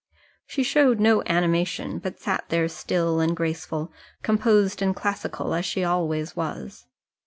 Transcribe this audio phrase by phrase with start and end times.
[0.47, 3.93] She showed no animation, but sat there still and graceful,
[4.23, 6.87] composed and classical, as she always was.